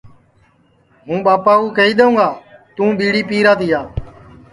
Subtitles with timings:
[1.05, 2.27] ہُوں ٻاپا کُو کیہیدؔیوں گا
[2.75, 3.81] تُوں ٻِیڑی پِیرا تِیا